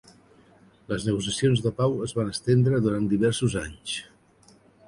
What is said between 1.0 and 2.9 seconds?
negociacions de pau es van estendre